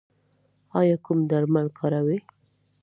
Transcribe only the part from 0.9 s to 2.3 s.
کوم درمل کاروئ؟